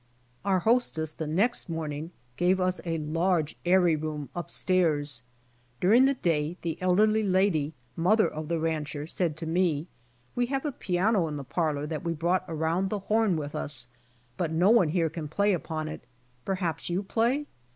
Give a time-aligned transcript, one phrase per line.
[0.45, 5.21] Our hostess the next morning gave us a large airy room up stairs.
[5.79, 9.85] During the day, the elderly lady, mother of the rancher, said to me,
[10.33, 13.87] "We have a piano in the parlor that we brought around the horn with us
[14.37, 16.01] but no one here can play upon it.
[16.45, 17.45] Perhaps you play?"